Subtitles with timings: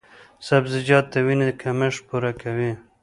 [0.47, 2.71] سبزیجات د وینې کمښت پوره کوي۔